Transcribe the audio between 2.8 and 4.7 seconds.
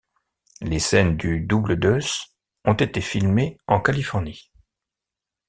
filmées en Californie.